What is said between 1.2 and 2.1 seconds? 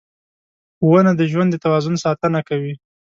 ژوند د توازن